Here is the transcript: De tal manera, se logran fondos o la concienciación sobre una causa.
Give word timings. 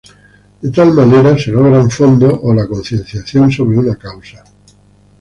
De 0.63 0.71
tal 0.71 0.95
manera, 0.95 1.37
se 1.37 1.51
logran 1.51 1.87
fondos 1.91 2.33
o 2.41 2.51
la 2.55 2.65
concienciación 2.65 3.51
sobre 3.51 3.77
una 3.77 3.95
causa. 3.95 4.43